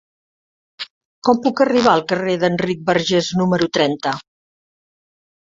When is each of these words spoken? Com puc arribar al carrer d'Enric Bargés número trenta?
Com 1.29 1.41
puc 1.43 1.61
arribar 1.65 1.91
al 1.97 2.01
carrer 2.13 2.33
d'Enric 2.45 2.81
Bargés 2.89 3.31
número 3.43 3.71
trenta? 3.81 4.17